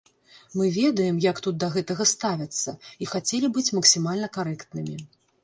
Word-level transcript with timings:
Мы 0.59 0.69
ведаем, 0.77 1.19
як 1.25 1.41
тут 1.47 1.59
да 1.63 1.67
гэтага 1.75 2.07
ставяцца, 2.13 2.75
і 3.05 3.11
хацелі 3.13 3.53
быць 3.59 3.67
максімальна 3.81 4.33
карэктнымі. 4.41 4.99